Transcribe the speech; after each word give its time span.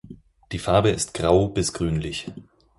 Die 0.51 0.57
Farbe 0.57 0.89
ist 0.89 1.13
grau 1.13 1.47
bis 1.47 1.73
grünlich. 1.73 2.25